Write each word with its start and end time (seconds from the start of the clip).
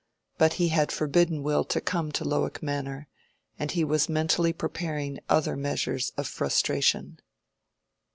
But 0.39 0.53
he 0.53 0.69
had 0.69 0.91
forbidden 0.91 1.43
Will 1.43 1.63
to 1.65 1.79
come 1.79 2.11
to 2.13 2.25
Lowick 2.25 2.63
Manor, 2.63 3.07
and 3.59 3.69
he 3.69 3.83
was 3.83 4.09
mentally 4.09 4.51
preparing 4.51 5.19
other 5.29 5.55
measures 5.55 6.11
of 6.17 6.25
frustration. 6.27 7.19